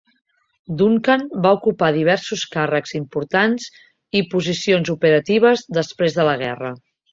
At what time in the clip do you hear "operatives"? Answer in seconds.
4.97-5.65